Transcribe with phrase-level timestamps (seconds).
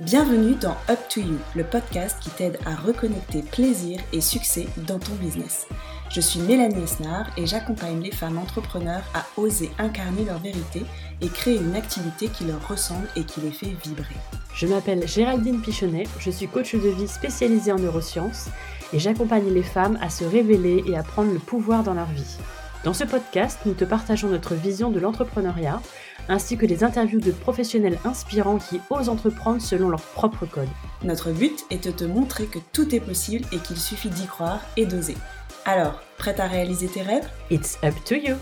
[0.00, 4.98] Bienvenue dans Up to You, le podcast qui t'aide à reconnecter plaisir et succès dans
[4.98, 5.66] ton business.
[6.08, 10.86] Je suis Mélanie Esnard et j'accompagne les femmes entrepreneurs à oser incarner leur vérité
[11.20, 14.16] et créer une activité qui leur ressemble et qui les fait vibrer.
[14.54, 18.48] Je m'appelle Géraldine Pichonnet, je suis coach de vie spécialisée en neurosciences
[18.94, 22.38] et j'accompagne les femmes à se révéler et à prendre le pouvoir dans leur vie.
[22.84, 25.82] Dans ce podcast, nous te partageons notre vision de l'entrepreneuriat
[26.30, 30.68] ainsi que des interviews de professionnels inspirants qui osent entreprendre selon leur propre code.
[31.02, 34.62] Notre but est de te montrer que tout est possible et qu'il suffit d'y croire
[34.76, 35.16] et d'oser.
[35.64, 37.28] Alors, prête à réaliser tes rêves?
[37.50, 38.36] It's up to you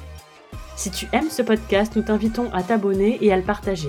[0.77, 3.89] Si tu aimes ce podcast, nous t'invitons à t'abonner et à le partager.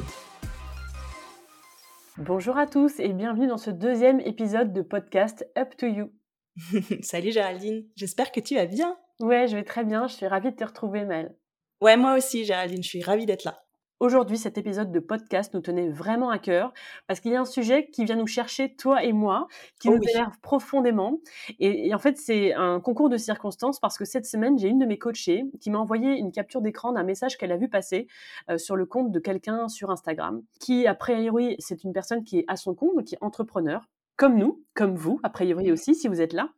[2.18, 6.12] Bonjour à tous et bienvenue dans ce deuxième épisode de podcast Up to You.
[7.02, 8.98] Salut Géraldine, j'espère que tu vas bien.
[9.20, 11.36] Ouais, je vais très bien, je suis ravie de te retrouver Mel.
[11.82, 13.62] Ouais, moi aussi Géraldine, je suis ravie d'être là.
[14.00, 16.74] Aujourd'hui, cet épisode de podcast nous tenait vraiment à cœur
[17.08, 19.50] parce qu'il y a un sujet qui vient nous chercher, toi et moi,
[19.82, 21.20] qui oh nous énerve profondément.
[21.60, 24.86] Et, en fait, c'est un concours de circonstances parce que cette semaine, j'ai une de
[24.86, 28.08] mes coachées qui m'a envoyé une capture d'écran d'un message qu'elle a vu passer
[28.50, 32.40] euh, sur le compte de quelqu'un sur Instagram, qui, a priori, c'est une personne qui
[32.40, 36.08] est à son compte, qui est entrepreneur, comme nous, comme vous, a priori aussi, si
[36.08, 36.54] vous êtes là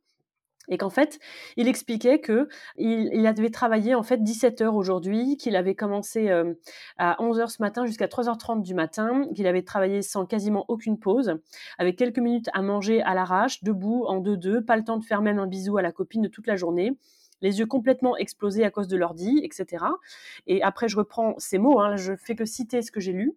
[0.69, 1.19] et qu'en fait,
[1.57, 6.53] il expliquait que il, avait travaillé en fait 17 heures aujourd'hui, qu'il avait commencé euh,
[6.97, 10.99] à 11 heures ce matin jusqu'à 3h30 du matin, qu'il avait travaillé sans quasiment aucune
[10.99, 11.35] pause,
[11.77, 15.21] avec quelques minutes à manger à l'arrache, debout, en deux-deux, pas le temps de faire
[15.21, 16.95] même un bisou à la copine de toute la journée
[17.41, 19.85] les yeux complètement explosés à cause de l'ordi, etc.
[20.47, 23.33] Et après, je reprends ces mots, hein, je fais que citer ce que j'ai lu.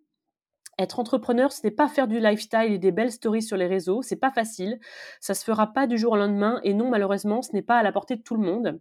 [0.78, 4.02] Être entrepreneur, ce n'est pas faire du lifestyle et des belles stories sur les réseaux,
[4.02, 4.78] c'est pas facile,
[5.20, 7.82] ça se fera pas du jour au lendemain et non malheureusement, ce n'est pas à
[7.82, 8.80] la portée de tout le monde.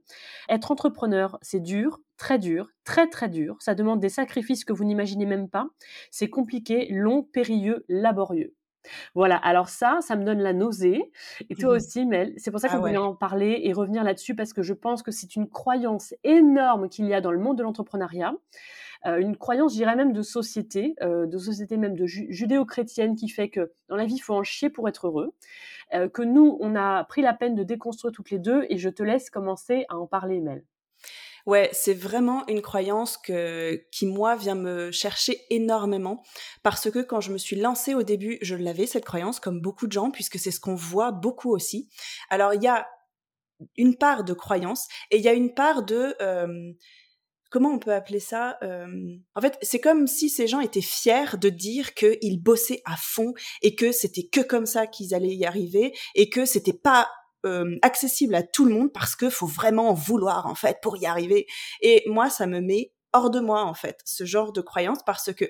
[0.49, 4.85] Être entrepreneur, c'est dur, très dur, très très dur, ça demande des sacrifices que vous
[4.85, 5.67] n'imaginez même pas,
[6.09, 8.53] c'est compliqué, long, périlleux, laborieux.
[9.15, 11.11] Voilà, alors ça, ça me donne la nausée.
[11.49, 12.33] Et toi mmh aussi, Mel.
[12.37, 15.03] C'est pour ça qu'on ah voulait en parler et revenir là-dessus parce que je pense
[15.03, 18.33] que c'est une croyance énorme qu'il y a dans le monde de l'entrepreneuriat.
[19.05, 23.27] Euh, une croyance, je dirais même de société, euh, de société même de judéo-chrétienne qui
[23.29, 25.33] fait que dans la vie, il faut en chier pour être heureux.
[25.93, 28.89] Euh, que nous, on a pris la peine de déconstruire toutes les deux et je
[28.89, 30.63] te laisse commencer à en parler, Mel.
[31.45, 36.23] Ouais, c'est vraiment une croyance que, qui, moi, vient me chercher énormément
[36.63, 39.87] parce que quand je me suis lancée au début, je l'avais, cette croyance, comme beaucoup
[39.87, 41.89] de gens, puisque c'est ce qu'on voit beaucoup aussi.
[42.29, 42.87] Alors, il y a
[43.75, 46.15] une part de croyance et il y a une part de
[47.53, 48.57] comment on peut appeler ça
[49.35, 53.35] En fait, c'est comme si ces gens étaient fiers de dire qu'ils bossaient à fond
[53.61, 57.07] et que c'était que comme ça qu'ils allaient y arriver et que c'était pas
[57.83, 61.45] accessible à tout le monde parce que faut vraiment vouloir en fait pour y arriver.
[61.81, 65.31] Et moi, ça me met hors de moi en fait ce genre de croyance parce
[65.31, 65.45] que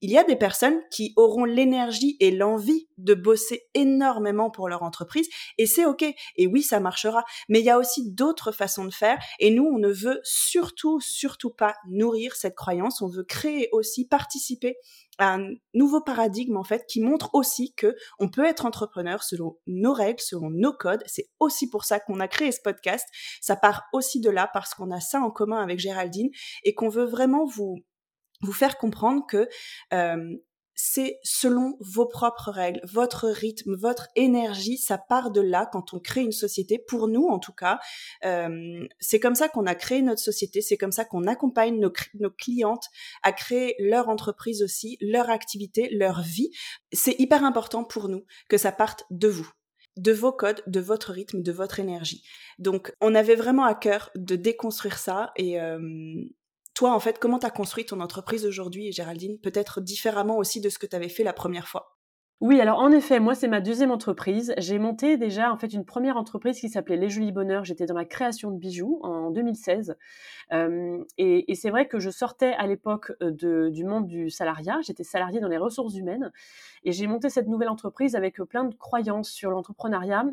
[0.00, 4.82] il y a des personnes qui auront l'énergie et l'envie de bosser énormément pour leur
[4.82, 5.28] entreprise
[5.58, 8.92] et c'est OK et oui ça marchera mais il y a aussi d'autres façons de
[8.92, 13.68] faire et nous on ne veut surtout surtout pas nourrir cette croyance on veut créer
[13.72, 14.76] aussi participer
[15.18, 19.92] un nouveau paradigme en fait qui montre aussi que on peut être entrepreneur selon nos
[19.92, 21.02] règles, selon nos codes.
[21.06, 23.06] C'est aussi pour ça qu'on a créé ce podcast.
[23.40, 26.30] Ça part aussi de là parce qu'on a ça en commun avec Géraldine
[26.64, 27.78] et qu'on veut vraiment vous
[28.40, 29.48] vous faire comprendre que
[29.92, 30.38] euh,
[30.80, 35.98] c'est selon vos propres règles, votre rythme, votre énergie, ça part de là quand on
[35.98, 36.78] crée une société.
[36.78, 37.80] Pour nous, en tout cas,
[38.24, 41.92] euh, c'est comme ça qu'on a créé notre société, c'est comme ça qu'on accompagne nos,
[42.14, 42.86] nos, clientes
[43.24, 46.52] à créer leur entreprise aussi, leur activité, leur vie.
[46.92, 49.50] C'est hyper important pour nous que ça parte de vous
[49.96, 52.22] de vos codes, de votre rythme, de votre énergie.
[52.60, 55.78] Donc, on avait vraiment à cœur de déconstruire ça et, euh,
[56.78, 59.36] toi, en fait, comment tu as construit ton entreprise aujourd'hui, Géraldine?
[59.40, 61.97] Peut-être différemment aussi de ce que tu avais fait la première fois.
[62.40, 64.54] Oui, alors en effet, moi c'est ma deuxième entreprise.
[64.58, 67.64] J'ai monté déjà en fait une première entreprise qui s'appelait Les Jolis Bonheurs.
[67.64, 69.96] J'étais dans la création de bijoux en 2016.
[70.52, 74.78] Euh, et, c'est vrai que je sortais à l'époque euh, du monde du salariat.
[74.82, 76.30] J'étais salariée dans les ressources humaines
[76.84, 80.24] et j'ai monté cette nouvelle entreprise avec plein de croyances sur l'entrepreneuriat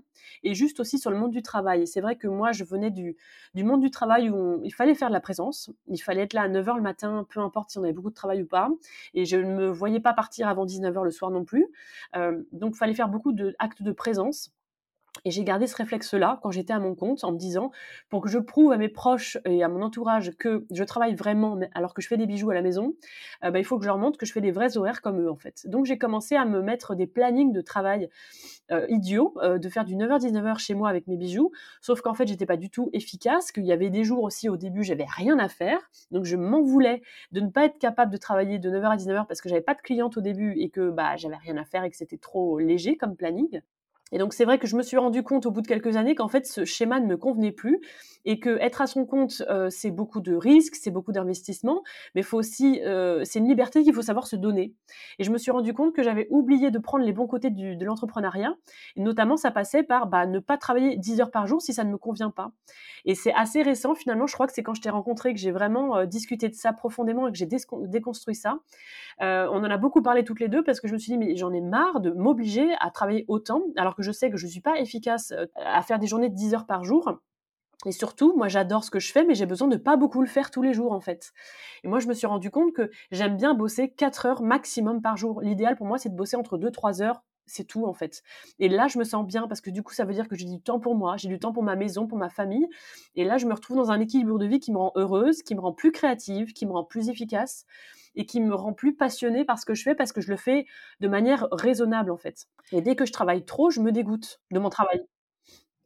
[0.43, 1.81] et juste aussi sur le monde du travail.
[1.81, 3.17] Et c'est vrai que moi je venais du,
[3.55, 5.71] du monde du travail où il fallait faire de la présence.
[5.87, 8.15] Il fallait être là à 9h le matin, peu importe si on avait beaucoup de
[8.15, 8.69] travail ou pas.
[9.15, 11.67] Et je ne me voyais pas partir avant 19h le soir non plus.
[12.15, 14.51] Euh, donc, il fallait faire beaucoup d'actes de, présence.
[15.25, 17.71] Et j'ai gardé ce réflexe-là quand j'étais à mon compte en me disant,
[18.09, 21.59] pour que je prouve à mes proches et à mon entourage que je travaille vraiment
[21.73, 22.93] alors que je fais des bijoux à la maison,
[23.43, 25.19] euh, bah, il faut que je leur montre que je fais des vrais horaires comme
[25.19, 25.67] eux en fait.
[25.67, 28.07] Donc j'ai commencé à me mettre des plannings de travail
[28.71, 31.51] euh, idiots, euh, de faire du 9h-19h chez moi avec mes bijoux,
[31.81, 34.57] sauf qu'en fait j'étais pas du tout efficace, qu'il y avait des jours aussi au
[34.57, 35.79] début j'avais rien à faire,
[36.11, 37.01] donc je m'en voulais
[37.31, 39.73] de ne pas être capable de travailler de 9h à 19h parce que j'avais pas
[39.73, 42.59] de clientes au début et que bah j'avais rien à faire et que c'était trop
[42.59, 43.61] léger comme planning.
[44.11, 46.13] Et donc c'est vrai que je me suis rendu compte au bout de quelques années
[46.13, 47.81] qu'en fait ce schéma ne me convenait plus
[48.23, 51.81] et que être à son compte euh, c'est beaucoup de risques, c'est beaucoup d'investissements,
[52.13, 54.73] mais faut aussi euh, c'est une liberté qu'il faut savoir se donner.
[55.17, 57.83] Et je me suis rendu compte que j'avais oublié de prendre les bons côtés de
[57.83, 58.55] l'entrepreneuriat,
[58.95, 61.91] notamment ça passait par bah, ne pas travailler 10 heures par jour si ça ne
[61.91, 62.51] me convient pas.
[63.05, 65.51] Et c'est assez récent finalement, je crois que c'est quand je t'ai rencontré que j'ai
[65.51, 68.59] vraiment euh, discuté de ça profondément et que j'ai déconstruit ça.
[69.19, 71.35] on en a beaucoup parlé toutes les deux parce que je me suis dit mais
[71.35, 74.51] j'en ai marre de m'obliger à travailler autant alors que je sais que je ne
[74.51, 77.19] suis pas efficace euh, à faire des journées de 10 heures par jour.
[77.85, 80.27] Et surtout, moi j'adore ce que je fais, mais j'ai besoin de pas beaucoup le
[80.27, 81.33] faire tous les jours en fait.
[81.83, 85.17] Et moi je me suis rendu compte que j'aime bien bosser 4 heures maximum par
[85.17, 85.41] jour.
[85.41, 88.23] L'idéal pour moi c'est de bosser entre 2-3 heures c'est tout en fait.
[88.59, 90.45] Et là, je me sens bien parce que du coup, ça veut dire que j'ai
[90.45, 92.67] du temps pour moi, j'ai du temps pour ma maison, pour ma famille.
[93.15, 95.55] Et là, je me retrouve dans un équilibre de vie qui me rend heureuse, qui
[95.55, 97.65] me rend plus créative, qui me rend plus efficace
[98.15, 100.37] et qui me rend plus passionnée par ce que je fais parce que je le
[100.37, 100.65] fais
[100.99, 102.45] de manière raisonnable en fait.
[102.71, 105.01] Et dès que je travaille trop, je me dégoûte de mon travail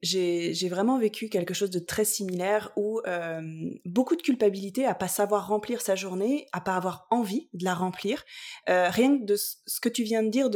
[0.01, 3.41] j'ai vraiment vécu quelque chose de très similaire où euh,
[3.83, 7.73] beaucoup de culpabilité à pas savoir remplir sa journée, à pas avoir envie de la
[7.73, 8.23] remplir.
[8.69, 10.49] Euh, rien que de ce que tu viens de dire,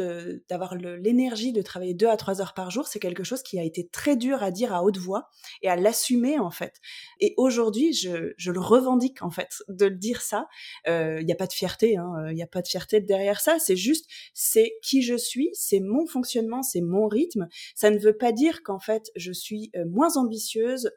[0.49, 3.63] d'avoir l'énergie de travailler deux à trois heures par jour, c'est quelque chose qui a
[3.63, 5.29] été très dur à dire à haute voix
[5.61, 6.79] et à l'assumer en fait.
[7.19, 10.47] Et aujourd'hui, je, je, le revendique en fait de le dire ça.
[10.85, 13.41] Il euh, n'y a pas de fierté, il hein, n'y a pas de fierté derrière
[13.41, 13.57] ça.
[13.59, 17.49] C'est juste, c'est qui je suis, c'est mon fonctionnement, c'est mon rythme.
[17.75, 20.91] Ça ne veut pas dire qu'en fait je suis moins ambitieuse.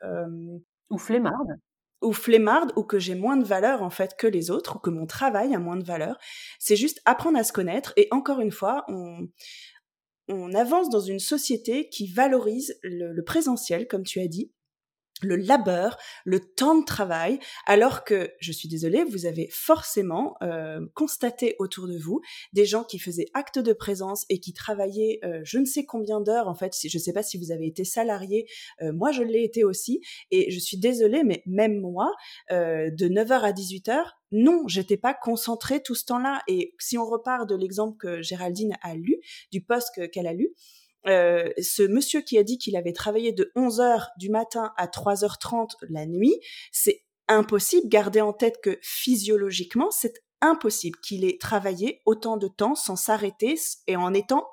[0.90, 1.58] ou flemmarde
[2.02, 4.90] ou flemmarde ou que j'ai moins de valeur en fait que les autres ou que
[4.90, 6.18] mon travail a moins de valeur.
[6.58, 9.28] C'est juste apprendre à se connaître et encore une fois, on,
[10.28, 14.52] on avance dans une société qui valorise le présentiel, comme tu as dit,
[15.22, 20.80] le labeur, le temps de travail, alors que, je suis désolée, vous avez forcément euh,
[20.94, 22.20] constaté autour de vous
[22.52, 26.20] des gens qui faisaient acte de présence et qui travaillaient euh, je ne sais combien
[26.20, 28.46] d'heures, en fait, si, je ne sais pas si vous avez été salarié,
[28.82, 32.12] euh, moi je l'ai été aussi, et je suis désolée, mais même moi,
[32.50, 37.48] de 9h à 18h, non, j'étais pas concentrée tout ce temps-là, et si on repart
[37.48, 39.16] de l'exemple que Géraldine a lu,
[39.52, 40.52] du poste qu'elle a lu,
[41.08, 45.70] euh, ce monsieur qui a dit qu'il avait travaillé de 11h du matin à 3h30
[45.88, 46.34] la nuit,
[46.72, 47.88] c'est impossible.
[47.88, 53.54] Gardez en tête que physiologiquement, c'est impossible qu'il ait travaillé autant de temps sans s'arrêter
[53.86, 54.46] et en étant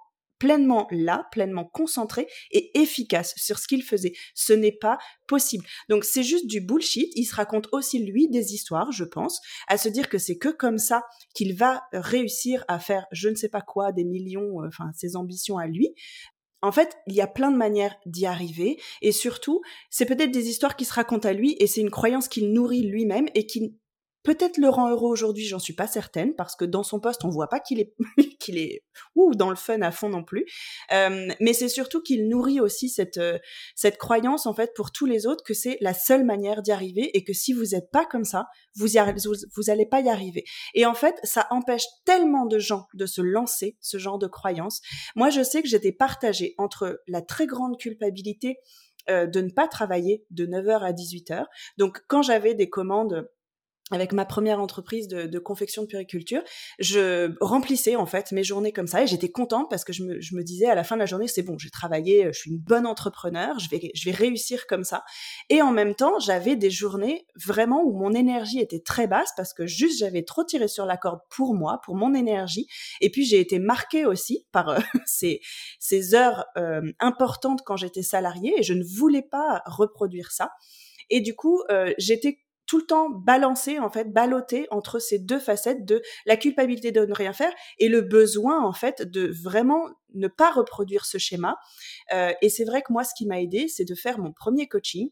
[0.44, 4.12] pleinement là, pleinement concentré et efficace sur ce qu'il faisait.
[4.36, 5.66] Ce n'est pas possible.
[5.88, 7.10] Donc c'est juste du bullshit.
[7.16, 9.40] Il se raconte aussi lui des histoires, je pense,
[9.70, 11.04] à se dire que c'est que comme ça
[11.34, 15.16] qu'il va réussir à faire je ne sais pas quoi, des millions, euh, enfin ses
[15.16, 15.96] ambitions à lui.
[16.64, 20.48] En fait, il y a plein de manières d'y arriver, et surtout, c'est peut-être des
[20.48, 23.76] histoires qui se racontent à lui, et c'est une croyance qu'il nourrit lui-même et qui
[24.24, 27.30] peut-être le rend heureux aujourd'hui, j'en suis pas certaine, parce que dans son poste, on
[27.30, 27.94] voit pas qu'il est
[28.40, 28.84] qu'il est
[29.16, 30.46] ou dans le fun à fond non plus.
[30.92, 33.38] Euh, mais c'est surtout qu'il nourrit aussi cette euh,
[33.76, 37.16] cette croyance en fait pour tous les autres que c'est la seule manière d'y arriver
[37.16, 39.00] et que si vous êtes pas comme ça, vous y
[39.70, 40.44] allez pas y arriver.
[40.74, 44.82] Et en fait, ça empêche tellement de gens de se lancer ce genre de croyance.
[45.16, 48.58] Moi, je sais que j'étais partagée entre la très grande culpabilité
[49.10, 51.44] euh, de ne pas travailler de 9h à 18h.
[51.78, 53.30] Donc quand j'avais des commandes
[53.92, 56.42] avec ma première entreprise de, confection de puriculture,
[56.80, 60.44] je remplissais en fait mes journées comme ça et j'étais contente parce que je me,
[60.44, 62.86] disais à la fin de la journée c'est bon j'ai travaillé, je suis une bonne
[62.86, 65.04] entrepreneur, je vais je vais réussir comme ça.
[65.50, 69.54] Et en même temps j'avais des journées vraiment où mon énergie était très basse parce
[69.54, 72.68] que juste j'avais trop tiré sur la corde pour moi, pour mon énergie.
[73.02, 75.42] Et puis j'ai été marquée aussi par euh, ces
[75.80, 80.52] ces heures euh, importantes quand j'étais salariée et je ne voulais pas reproduire ça.
[81.10, 82.40] Et du coup euh, j'étais
[82.74, 87.06] tout le temps balancé, en fait, ballotté entre ces deux facettes de la culpabilité de
[87.06, 91.60] ne rien faire et le besoin, en fait, de vraiment ne pas reproduire ce schéma.
[92.14, 94.68] Euh, et c'est vrai que moi, ce qui m'a aidé, c'est de faire mon premier
[94.68, 95.12] coaching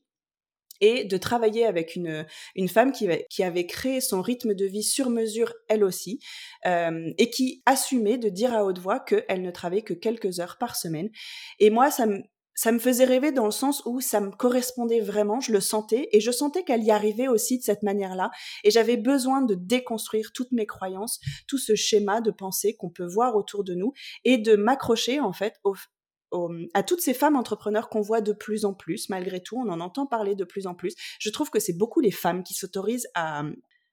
[0.79, 2.25] et de travailler avec une,
[2.55, 6.19] une femme qui, avait créé son rythme de vie sur mesure, elle aussi,
[6.65, 10.57] euh, et qui assumait de dire à haute voix qu'elle ne travaillait que quelques heures
[10.57, 11.11] par semaine.
[11.59, 12.23] Et moi, ça me,
[12.61, 16.09] ça me faisait rêver dans le sens où ça me correspondait vraiment, je le sentais,
[16.11, 18.29] et je sentais qu'elle y arrivait aussi de cette manière-là,
[18.63, 23.07] et j'avais besoin de déconstruire toutes mes croyances, tout ce schéma de pensée qu'on peut
[23.07, 23.93] voir autour de nous,
[24.25, 25.55] et de m'accrocher en fait
[26.75, 29.79] à toutes ces femmes entrepreneurs qu'on voit de plus en plus, malgré tout, on en
[29.79, 30.93] entend parler de plus en plus.
[31.17, 33.43] Je trouve que c'est beaucoup les femmes qui s'autorisent à,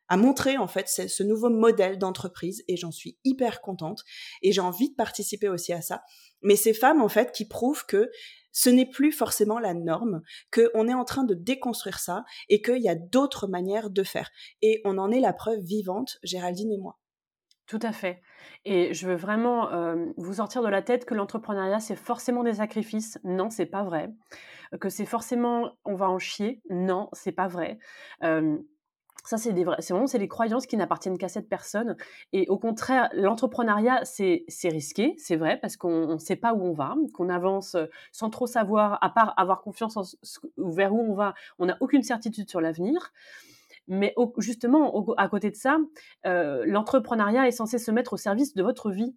[0.08, 4.04] à montrer en fait ce nouveau modèle d'entreprise et j'en suis hyper contente
[4.42, 6.02] et j'ai envie de participer aussi à ça.
[6.42, 8.10] Mais ces femmes en fait qui prouvent que
[8.52, 12.82] ce n'est plus forcément la norme, qu'on est en train de déconstruire ça et qu'il
[12.82, 14.30] y a d'autres manières de faire.
[14.62, 16.98] Et on en est la preuve vivante, Géraldine et moi.
[17.66, 18.22] Tout à fait.
[18.64, 22.54] Et je veux vraiment euh, vous sortir de la tête que l'entrepreneuriat, c'est forcément des
[22.54, 23.18] sacrifices.
[23.24, 24.08] Non, c'est pas vrai.
[24.80, 26.62] Que c'est forcément on va en chier.
[26.70, 27.78] Non, c'est pas vrai.
[28.22, 28.56] Euh,
[29.24, 31.96] ça, c'est des c'est vraiment c'est des croyances qui n'appartiennent qu'à cette personne.
[32.32, 36.72] Et au contraire, l'entrepreneuriat, c'est risqué, c'est vrai, parce qu'on ne sait pas où on
[36.72, 37.76] va, qu'on avance
[38.12, 40.02] sans trop savoir, à part avoir confiance en
[40.56, 43.12] vers où on va, on n'a aucune certitude sur l'avenir.
[43.88, 45.78] Mais justement, à côté de ça,
[46.26, 49.16] euh, l'entrepreneuriat est censé se mettre au service de votre vie.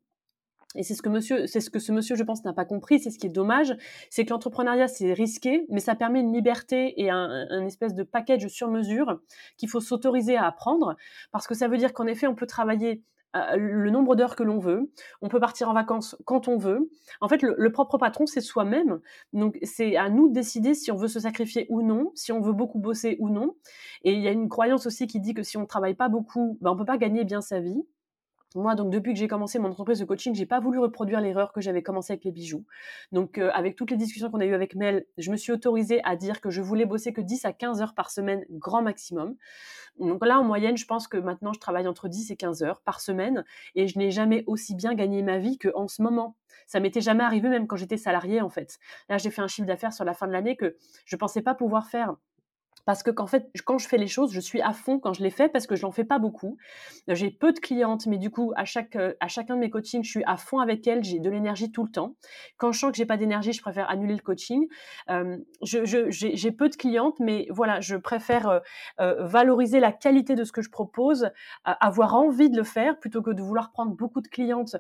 [0.75, 2.99] Et c'est ce que monsieur, c'est ce que ce monsieur, je pense, n'a pas compris.
[2.99, 3.75] C'est ce qui est dommage,
[4.09, 8.47] c'est que l'entrepreneuriat c'est risqué, mais ça permet une liberté et un, espèce de package
[8.47, 9.19] sur mesure
[9.57, 10.95] qu'il faut s'autoriser à apprendre,
[11.31, 13.03] parce que ça veut dire qu'en effet, on peut travailler
[13.35, 16.89] euh, le nombre d'heures que l'on veut, on peut partir en vacances quand on veut.
[17.21, 18.99] En fait, le, propre patron, c'est soi-même.
[19.33, 22.41] Donc, c'est à nous de décider si on veut se sacrifier ou non, si on
[22.41, 23.55] veut beaucoup bosser ou non.
[24.03, 26.09] Et il y a une croyance aussi qui dit que si on ne travaille pas
[26.09, 27.83] beaucoup, ben, on peut pas gagner bien sa vie.
[28.53, 31.53] Moi, donc depuis que j'ai commencé mon entreprise de coaching, j'ai pas voulu reproduire l'erreur
[31.53, 32.65] que j'avais commencé avec les bijoux.
[33.13, 36.01] Donc, euh, avec toutes les discussions qu'on a eues avec Mel, je me suis autorisée
[36.03, 39.35] à dire que je voulais bosser que 10 à 15 heures par semaine, grand maximum.
[39.99, 42.81] Donc là, en moyenne, je pense que maintenant, je travaille entre 10 et 15 heures
[42.81, 46.35] par semaine et je n'ai jamais aussi bien gagné ma vie qu'en ce moment.
[46.67, 48.79] Ça m'était jamais arrivé, même quand j'étais salariée, en fait.
[49.07, 51.55] Là, j'ai fait un chiffre d'affaires sur la fin de l'année que je pensais pas
[51.55, 52.15] pouvoir faire
[52.85, 55.23] parce que qu'en fait, quand je fais les choses, je suis à fond quand je
[55.23, 56.57] les fais parce que je n'en fais pas beaucoup.
[57.07, 60.03] J'ai peu de clientes, mais du coup, à, chaque, euh, à chacun de mes coachings,
[60.03, 62.15] je suis à fond avec elles, j'ai de l'énergie tout le temps.
[62.57, 64.67] Quand je sens que j'ai pas d'énergie, je préfère annuler le coaching.
[65.09, 68.59] Euh, j'ai peu de clientes, mais voilà, je préfère euh,
[68.99, 71.29] euh, valoriser la qualité de ce que je propose,
[71.65, 74.75] avoir envie de le faire plutôt que de vouloir prendre beaucoup de clientes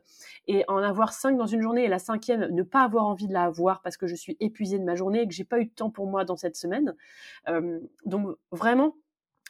[0.47, 3.33] et en avoir cinq dans une journée et la cinquième ne pas avoir envie de
[3.33, 5.65] la avoir parce que je suis épuisée de ma journée et que j'ai pas eu
[5.65, 6.95] de temps pour moi dans cette semaine.
[8.05, 8.95] Donc vraiment,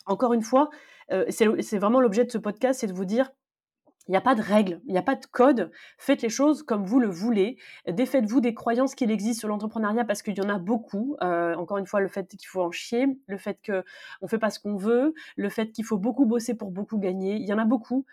[0.06, 0.70] encore une fois,
[1.12, 3.32] euh, c'est vraiment l'objet de ce podcast, c'est de vous dire,
[4.08, 5.72] il n'y a pas de règles, il n'y a pas de code.
[5.98, 7.58] Faites les choses comme vous le voulez.
[7.88, 11.16] Défaites-vous des croyances qu'il existe sur l'entrepreneuriat parce qu'il y en a beaucoup.
[11.22, 13.84] Euh, encore une fois, le fait qu'il faut en chier, le fait qu'on
[14.24, 17.36] ne fait pas ce qu'on veut, le fait qu'il faut beaucoup bosser pour beaucoup gagner.
[17.36, 18.06] Il y en a beaucoup.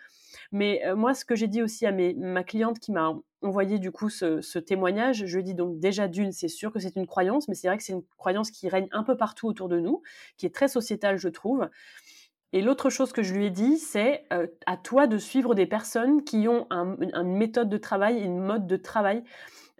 [0.51, 3.91] Mais euh, moi, ce que j'ai dit aussi à ma cliente qui m'a envoyé du
[3.91, 7.47] coup ce, témoignage, je lui dit donc déjà d'une, c'est sûr que c'est une croyance,
[7.47, 10.01] mais c'est vrai que c'est une croyance qui règne un peu partout autour de nous,
[10.37, 11.69] qui est très sociétale, je trouve.
[12.51, 15.67] Et l'autre chose que je lui ai dit, c'est euh, à toi de suivre des
[15.67, 19.23] personnes qui ont une méthode de travail, une mode de travail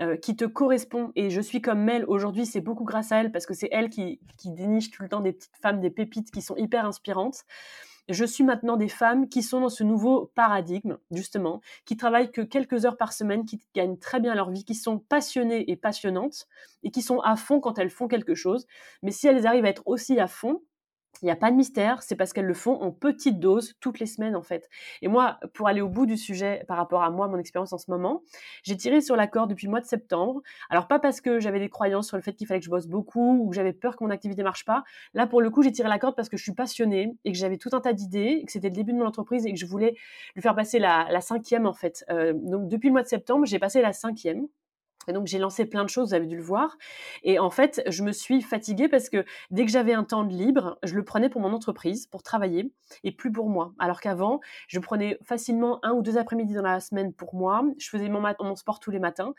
[0.02, 1.12] euh, qui te correspond.
[1.16, 3.90] Et je suis comme Mel aujourd'hui, c'est beaucoup grâce à elle parce que c'est elle
[3.90, 7.46] qui, qui déniche tout le temps des petites femmes, des pépites qui sont hyper inspirantes
[8.10, 12.42] je suis maintenant des femmes qui sont dans ce nouveau paradigme, justement, qui travaillent que
[12.42, 16.48] quelques heures par semaine, qui gagnent très bien leur vie, qui sont passionnées et passionnantes,
[16.84, 18.66] et qui sont à fond quand elles font quelque chose.
[19.04, 20.62] Mais si elles arrivent à être aussi à fond,
[21.22, 24.00] il n'y a pas de mystère, c'est parce qu'elles le font en petites doses toutes
[24.00, 24.70] les semaines en fait.
[25.02, 27.78] Et moi, pour aller au bout du sujet par rapport à moi, mon expérience en
[27.78, 28.24] ce moment,
[28.64, 30.42] j'ai tiré sur la corde depuis le mois de septembre.
[30.70, 32.88] Alors pas parce que j'avais des croyances sur le fait qu'il fallait que je bosse
[32.88, 34.84] beaucoup ou que j'avais peur que mon activité marche pas.
[35.14, 37.38] Là pour le coup, j'ai tiré la corde parce que je suis passionnée et que
[37.38, 39.66] j'avais tout un tas d'idées, que c'était le début de mon entreprise et que je
[39.66, 39.96] voulais
[40.36, 42.06] lui faire passer la, cinquième en fait.
[42.10, 44.48] Euh, donc depuis le mois de septembre, j'ai passé la cinquième.
[45.08, 46.78] Et donc j'ai lancé plein de choses, vous avez dû le voir.
[47.24, 50.34] Et en fait, je me suis fatiguée parce que dès que j'avais un temps de
[50.34, 52.72] libre, je le prenais pour mon entreprise, pour travailler,
[53.04, 53.74] et plus pour moi.
[53.80, 57.64] Alors qu'avant, je prenais facilement un ou deux après-midi dans la semaine pour moi.
[57.78, 59.34] Je faisais mon, mon sport tous les matins.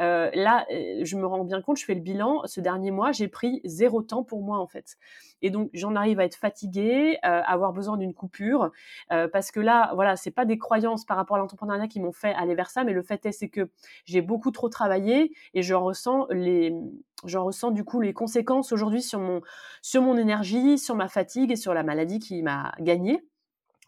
[0.00, 2.42] Euh, là, euh, je me rends bien compte, je fais le bilan.
[2.46, 4.96] Ce dernier mois, j'ai pris zéro temps pour moi en fait.
[5.42, 8.70] Et donc j'en arrive à être fatiguée, euh, avoir besoin d'une coupure,
[9.12, 12.12] euh, parce que là, voilà, c'est pas des croyances par rapport à l'entrepreneuriat qui m'ont
[12.12, 13.70] fait aller vers ça, mais le fait est c'est que
[14.04, 16.74] j'ai beaucoup trop travaillé et je ressens les
[17.24, 19.40] j'en ressens du coup les conséquences aujourd'hui sur mon
[19.82, 23.24] sur mon énergie, sur ma fatigue et sur la maladie qui m'a gagné.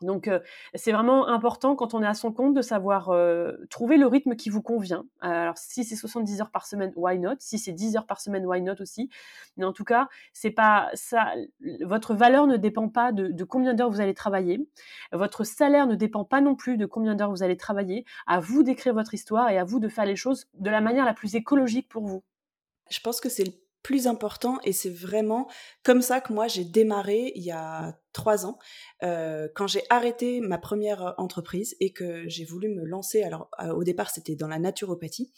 [0.01, 0.39] Donc, euh,
[0.75, 4.37] c'est vraiment important quand on est à son compte de savoir euh, trouver le rythme
[4.37, 5.05] qui vous convient.
[5.21, 7.35] Alors, si c'est 70 heures par semaine, why not?
[7.41, 9.11] Si c'est 10 heures par semaine, why not aussi?
[9.57, 11.33] Mais en tout cas, c'est pas ça.
[11.81, 14.69] Votre valeur ne dépend pas de, de combien d'heures vous allez travailler.
[15.13, 18.05] Votre salaire ne dépend pas non plus de combien d'heures vous allez travailler.
[18.27, 21.05] À vous d'écrire votre histoire et à vous de faire les choses de la manière
[21.05, 22.23] la plus écologique pour vous.
[22.91, 23.53] Je pense que c'est le
[23.83, 25.49] plus important et c'est vraiment
[25.83, 28.59] comme ça que moi j'ai démarré il y a trois ans,
[29.05, 33.85] euh, quand j'ai arrêté ma première entreprise et que j'ai voulu me lancer, alors au
[33.85, 35.33] départ c'était dans la naturopathie,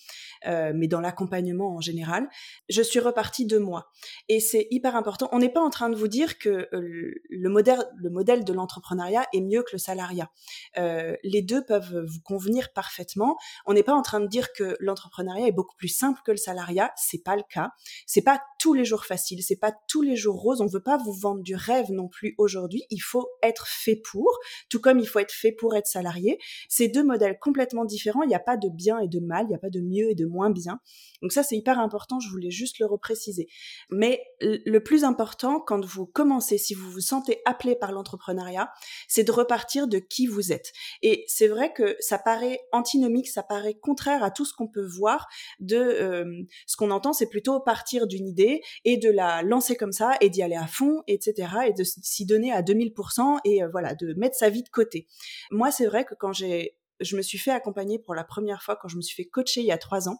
[0.47, 2.29] mais dans l'accompagnement en général,
[2.71, 3.91] je suis repartie de moi.
[4.29, 5.29] Et c'est hyper important.
[5.33, 9.27] On n'est pas en train de vous dire que le modèle, le modèle de l'entrepreneuriat
[9.35, 10.31] est mieux que le salariat.
[10.77, 13.37] les deux peuvent vous convenir parfaitement.
[13.67, 16.39] On n'est pas en train de dire que l'entrepreneuriat est beaucoup plus simple que le
[16.39, 16.93] salariat.
[16.97, 17.73] C'est pas le cas.
[18.07, 19.43] C'est pas tous les jours facile.
[19.43, 20.63] C'est pas tous les jours rose.
[20.63, 22.70] On veut pas vous vendre du rêve non plus aujourd'hui.
[22.91, 26.39] Il faut être fait pour, tout comme il faut être fait pour être salarié.
[26.69, 28.23] C'est deux modèles complètement différents.
[28.23, 29.47] Il n'y a pas de bien et de mal.
[29.47, 30.81] Il n'y a pas de mieux et de moins bien.
[31.23, 32.21] Donc ça, c'est hyper important.
[32.21, 33.49] Je voulais juste le repréciser.
[33.91, 38.71] Mais le plus important, quand vous commencez, si vous vous sentez appelé par l'entrepreneuriat,
[39.09, 40.73] c'est de repartir de qui vous êtes.
[41.03, 44.87] Et c'est vrai que ça paraît antinomique, ça paraît contraire à tout ce qu'on peut
[44.87, 49.77] voir de euh, ce qu'on entend, c'est plutôt partir d'une idée et de la lancer
[49.77, 51.49] comme ça et d'y aller à fond, etc.
[51.69, 55.07] et de s'y donner à 2000% et euh, voilà, de mettre sa vie de côté.
[55.51, 58.77] Moi, c'est vrai que quand j'ai je me suis fait accompagner pour la première fois
[58.77, 60.19] quand je me suis fait coacher il y a trois ans.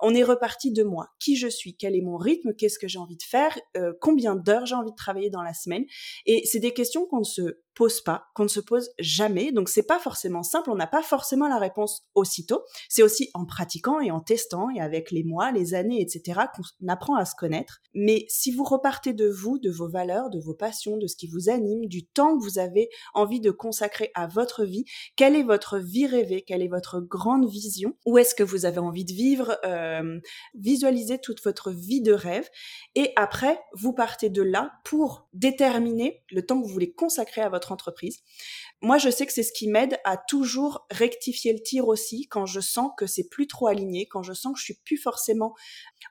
[0.00, 2.98] On est reparti de moi, qui je suis, quel est mon rythme, qu'est-ce que j'ai
[2.98, 5.84] envie de faire, euh, combien d'heures j'ai envie de travailler dans la semaine?
[6.26, 9.52] Et c'est des questions qu'on ne se pose pas, qu'on ne se pose jamais.
[9.52, 12.64] Donc c'est pas forcément simple, on n'a pas forcément la réponse aussitôt.
[12.88, 16.40] C'est aussi en pratiquant et en testant et avec les mois, les années, etc.
[16.54, 17.80] qu'on apprend à se connaître.
[17.94, 21.28] Mais si vous repartez de vous, de vos valeurs, de vos passions, de ce qui
[21.28, 25.42] vous anime, du temps que vous avez envie de consacrer à votre vie, quelle est
[25.42, 29.12] votre vie rêvée, quelle est votre grande vision, où est-ce que vous avez envie de
[29.12, 30.18] vivre, euh,
[30.54, 32.48] visualisez toute votre vie de rêve
[32.94, 37.50] et après vous partez de là pour déterminer le temps que vous voulez consacrer à
[37.50, 38.22] votre entreprise.
[38.82, 42.46] Moi, je sais que c'est ce qui m'aide à toujours rectifier le tir aussi quand
[42.46, 45.54] je sens que c'est plus trop aligné, quand je sens que je suis plus forcément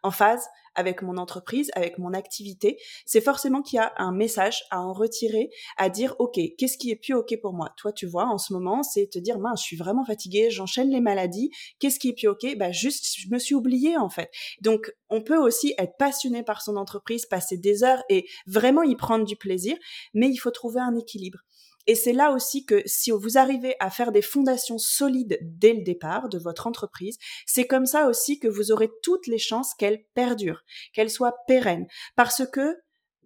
[0.04, 0.46] en phase
[0.78, 4.94] avec mon entreprise, avec mon activité, c'est forcément qu'il y a un message à en
[4.94, 7.74] retirer, à dire ok, qu'est-ce qui est plus ok pour moi?
[7.78, 10.90] Toi, tu vois, en ce moment, c'est te dire mince, je suis vraiment fatiguée, j'enchaîne
[10.90, 11.52] les maladies.
[11.80, 12.58] Qu'est-ce qui est plus ok?
[12.58, 14.30] Bah juste, je me suis oubliée en fait.
[14.62, 18.96] Donc, on peut aussi être passionné par son entreprise, passer des heures et vraiment y
[18.96, 19.78] prendre du plaisir,
[20.14, 21.40] mais il faut trouver un équilibre.
[21.88, 25.84] Et c'est là aussi que si vous arrivez à faire des fondations solides dès le
[25.84, 30.04] départ de votre entreprise, c'est comme ça aussi que vous aurez toutes les chances qu'elle
[30.14, 30.64] perdure,
[30.94, 31.88] qu'elle soit pérenne.
[32.16, 32.78] Parce que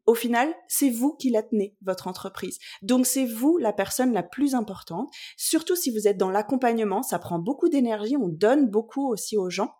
[0.05, 2.57] au final, c'est vous qui la tenez, votre entreprise.
[2.81, 5.07] Donc c'est vous la personne la plus importante.
[5.37, 9.51] Surtout si vous êtes dans l'accompagnement, ça prend beaucoup d'énergie, on donne beaucoup aussi aux
[9.51, 9.71] gens.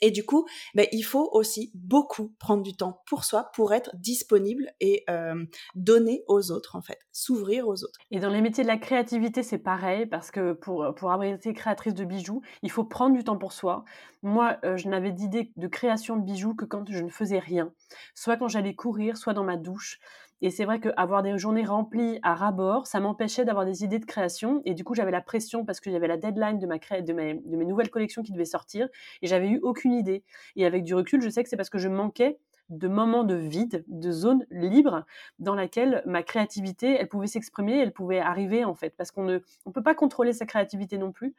[0.00, 3.90] Et du coup, ben, il faut aussi beaucoup prendre du temps pour soi, pour être
[3.96, 5.44] disponible et euh,
[5.74, 7.98] donner aux autres, en fait, s'ouvrir aux autres.
[8.10, 11.52] Et dans les métiers de la créativité, c'est pareil, parce que pour, pour avoir été
[11.52, 13.84] créatrice de bijoux, il faut prendre du temps pour soi.
[14.22, 17.72] Moi, euh, je n'avais d'idée de création de bijoux que quand je ne faisais rien,
[18.14, 20.00] soit quand j'allais courir, soit dans ma douche.
[20.40, 24.04] Et c'est vrai qu'avoir des journées remplies à ras-bord, ça m'empêchait d'avoir des idées de
[24.04, 24.62] création.
[24.64, 27.12] Et du coup, j'avais la pression parce que j'avais la deadline de, ma de
[27.56, 28.88] mes nouvelles collections qui devaient sortir.
[29.22, 30.24] Et j'avais eu aucune idée.
[30.56, 33.34] Et avec du recul, je sais que c'est parce que je manquais de moments de
[33.34, 35.04] vide, de zones libres
[35.38, 38.94] dans laquelle ma créativité, elle pouvait s'exprimer, elle pouvait arriver en fait.
[38.96, 41.34] Parce qu'on ne on peut pas contrôler sa créativité non plus.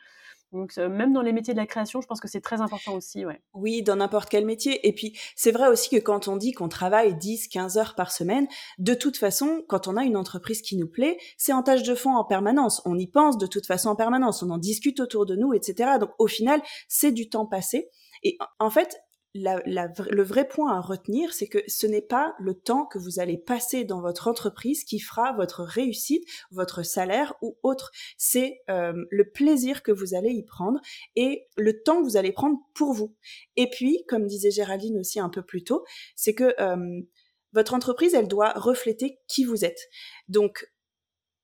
[0.52, 3.26] Donc même dans les métiers de la création, je pense que c'est très important aussi.
[3.26, 3.42] Ouais.
[3.54, 4.88] Oui, dans n'importe quel métier.
[4.88, 8.12] Et puis c'est vrai aussi que quand on dit qu'on travaille 10, 15 heures par
[8.12, 11.84] semaine, de toute façon, quand on a une entreprise qui nous plaît, c'est en tâche
[11.84, 12.82] de fond en permanence.
[12.86, 15.98] On y pense de toute façon en permanence, on en discute autour de nous, etc.
[16.00, 17.90] Donc au final, c'est du temps passé.
[18.24, 19.00] Et en fait,
[19.36, 23.38] le vrai point à retenir, c'est que ce n'est pas le temps que vous allez
[23.38, 27.92] passer dans votre entreprise qui fera votre réussite, votre salaire ou autre.
[28.18, 30.80] C'est euh, le plaisir que vous allez y prendre
[31.16, 33.16] et le temps que vous allez prendre pour vous.
[33.56, 37.02] Et puis, comme disait Géraldine aussi un peu plus tôt, c'est que euh,
[37.54, 39.90] votre entreprise, elle doit refléter qui vous êtes.
[40.28, 40.72] Donc,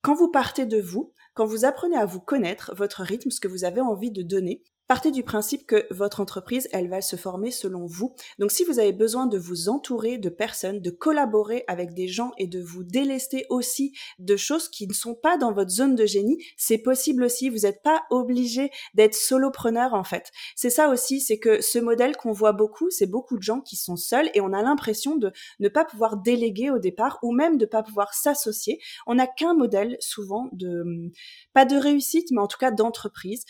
[0.01, 3.47] quand vous partez de vous, quand vous apprenez à vous connaître, votre rythme, ce que
[3.47, 7.49] vous avez envie de donner, Partez du principe que votre entreprise, elle va se former
[7.49, 8.13] selon vous.
[8.37, 12.33] Donc si vous avez besoin de vous entourer de personnes, de collaborer avec des gens
[12.37, 16.05] et de vous délester aussi de choses qui ne sont pas dans votre zone de
[16.05, 17.49] génie, c'est possible aussi.
[17.49, 20.31] Vous n'êtes pas obligé d'être solopreneur en fait.
[20.55, 23.77] C'est ça aussi, c'est que ce modèle qu'on voit beaucoup, c'est beaucoup de gens qui
[23.77, 27.57] sont seuls et on a l'impression de ne pas pouvoir déléguer au départ ou même
[27.57, 28.79] de ne pas pouvoir s'associer.
[29.07, 31.11] On n'a qu'un modèle souvent de,
[31.53, 33.45] pas de réussite, mais en tout cas d'entreprise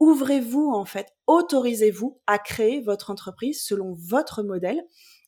[0.00, 4.82] ouvrez-vous en fait, autorisez-vous à créer votre entreprise selon votre modèle.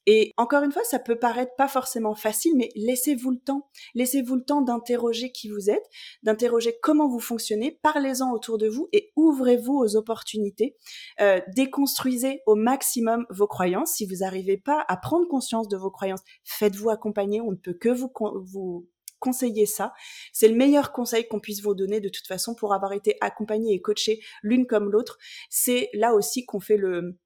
[0.06, 3.68] Et encore une fois, ça peut paraître pas forcément facile, mais laissez-vous le temps.
[3.94, 5.84] Laissez-vous le temps d'interroger qui vous êtes,
[6.24, 10.76] d'interroger comment vous fonctionnez, parlez-en autour de vous et ouvrez-vous aux opportunités.
[11.20, 13.92] Euh, déconstruisez au maximum vos croyances.
[13.92, 17.40] Si vous n'arrivez pas à prendre conscience de vos croyances, faites-vous accompagner.
[17.40, 18.10] On ne peut que vous,
[18.44, 18.88] vous
[19.22, 19.92] conseiller ça.
[20.32, 23.72] C'est le meilleur conseil qu'on puisse vous donner de toute façon pour avoir été accompagné
[23.72, 25.16] et coaché l'une comme l'autre.
[25.48, 27.16] C'est là aussi qu'on fait le,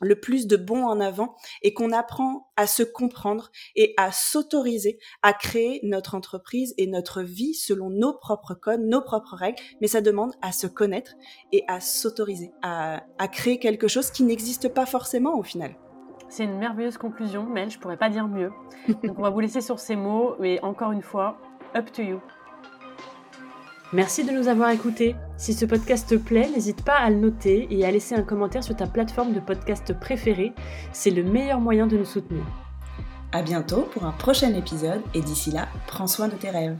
[0.00, 4.98] le plus de bons en avant et qu'on apprend à se comprendre et à s'autoriser
[5.22, 9.88] à créer notre entreprise et notre vie selon nos propres codes, nos propres règles, mais
[9.88, 11.14] ça demande à se connaître
[11.50, 13.02] et à s'autoriser, à,
[13.32, 15.74] créer quelque chose qui n'existe pas forcément au final.
[16.32, 18.52] C'est une merveilleuse conclusion, Mel, je pourrais pas dire mieux.
[19.04, 21.36] Donc on va vous laisser sur ces mots, mais encore une fois,
[21.76, 22.20] up to you.
[23.92, 25.14] Merci de nous avoir écoutés.
[25.36, 28.64] Si ce podcast te plaît, n'hésite pas à le noter et à laisser un commentaire
[28.64, 30.54] sur ta plateforme de podcast préférée.
[30.94, 32.44] C'est le meilleur moyen de nous soutenir.
[33.32, 36.78] À bientôt pour un prochain épisode et d'ici là, prends soin de tes rêves.